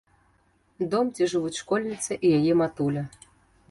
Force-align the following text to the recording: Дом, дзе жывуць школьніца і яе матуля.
Дом, 0.95 1.05
дзе 1.17 1.29
жывуць 1.35 1.53
школьніца 1.61 2.11
і 2.25 2.37
яе 2.43 2.53
матуля. 2.65 3.09